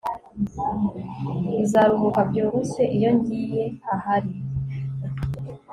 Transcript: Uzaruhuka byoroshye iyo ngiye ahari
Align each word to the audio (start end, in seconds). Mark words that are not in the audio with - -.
Uzaruhuka 1.63 2.19
byoroshye 2.29 2.83
iyo 2.97 3.09
ngiye 3.17 3.63
ahari 3.93 4.33